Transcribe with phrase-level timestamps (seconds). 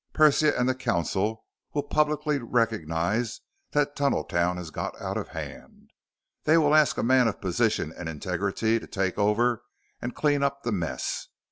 [0.13, 1.45] Persia and the council
[1.75, 3.41] will publicly recognize
[3.73, 5.91] that Tunneltown has got out of hand.
[6.45, 9.61] They will ask a man of position and integrity to take over
[10.01, 11.27] and clean up the mess.